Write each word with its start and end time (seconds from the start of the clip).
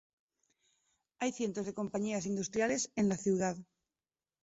Hay 1.19 1.31
cientos 1.31 1.67
de 1.67 1.75
compañías 1.75 2.25
industriales 2.25 2.91
en 2.95 3.07
la 3.07 3.17
ciudad. 3.17 3.55